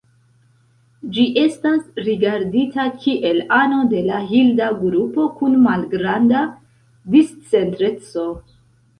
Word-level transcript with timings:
Ĝi 1.15 1.23
estas 1.39 1.81
rigardita 2.05 2.85
kiel 3.03 3.41
ano 3.57 3.77
de 3.91 4.01
la 4.07 4.21
Hilda 4.31 4.69
grupo 4.79 5.25
kun 5.41 5.59
malgranda 5.67 6.41
discentreco. 7.17 8.25